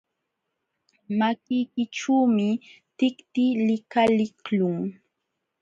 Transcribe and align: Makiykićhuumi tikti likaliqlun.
Makiykićhuumi 1.19 2.49
tikti 2.97 3.45
likaliqlun. 3.67 4.77